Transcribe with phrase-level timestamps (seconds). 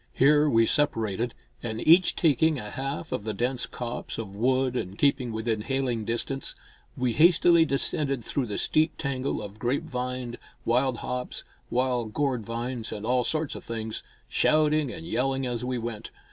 [0.13, 4.97] Here we separated, and each taking a half of the dense copse of wood and
[4.97, 6.55] keeping within hailing distance,
[6.97, 13.23] we hastily descended through the steep tangle of grapevine, wild hops, wild gourdvines and all
[13.23, 16.09] sorts of things, shouting and yelling as we went.